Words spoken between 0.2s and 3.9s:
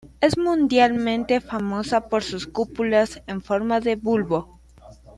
mundialmente famosa por sus cúpulas en forma